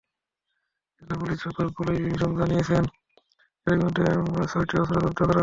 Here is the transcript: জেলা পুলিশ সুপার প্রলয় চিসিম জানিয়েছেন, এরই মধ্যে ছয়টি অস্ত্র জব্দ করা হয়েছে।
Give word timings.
জেলা 0.95 1.15
পুলিশ 1.19 1.37
সুপার 1.43 1.67
প্রলয় 1.75 1.99
চিসিম 2.03 2.31
জানিয়েছেন, 2.39 2.83
এরই 3.67 3.79
মধ্যে 3.83 4.03
ছয়টি 4.51 4.75
অস্ত্র 4.81 4.95
জব্দ 4.95 5.19
করা 5.19 5.25
হয়েছে। 5.25 5.39